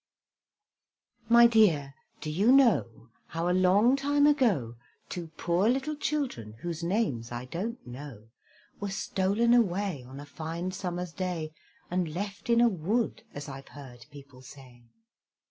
[1.29, 4.77] My dear, do you know, How a long time ago,
[5.09, 8.29] Two poor little children, Whose names I don't know,
[8.79, 11.53] Were stolen away on a fine summer's day,
[11.91, 14.85] And left in a wood, as I've heard people say.